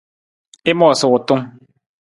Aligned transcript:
I 0.69 0.71
moosa 0.77 1.05
wutung. 1.11 1.43